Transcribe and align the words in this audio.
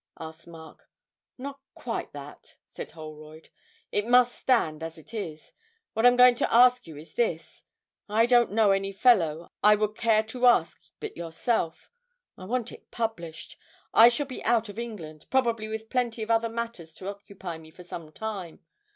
asked 0.19 0.47
Mark. 0.47 0.89
'Not 1.37 1.59
quite 1.75 2.11
that,' 2.11 2.55
said 2.65 2.89
Holroyd; 2.89 3.49
'it 3.91 4.07
must 4.07 4.33
stand 4.33 4.81
as 4.81 4.97
it 4.97 5.13
is. 5.13 5.53
What 5.93 6.07
I'm 6.07 6.15
going 6.15 6.33
to 6.37 6.51
ask 6.51 6.87
you 6.87 6.97
is 6.97 7.13
this: 7.13 7.65
I 8.09 8.25
don't 8.25 8.51
know 8.51 8.71
any 8.71 8.91
fellow 8.93 9.51
I 9.63 9.75
would 9.75 9.93
care 9.95 10.23
to 10.23 10.47
ask 10.47 10.81
but 10.99 11.15
yourself. 11.15 11.91
I 12.35 12.45
want 12.45 12.71
it 12.71 12.89
published. 12.89 13.57
I 13.93 14.09
shall 14.09 14.25
be 14.25 14.43
out 14.43 14.69
of 14.69 14.79
England, 14.79 15.27
probably 15.29 15.67
with 15.67 15.87
plenty 15.91 16.23
of 16.23 16.31
other 16.31 16.49
matters 16.49 16.95
to 16.95 17.07
occupy 17.07 17.59
me 17.59 17.69
for 17.69 17.83
some 17.83 18.11
time. 18.11 18.61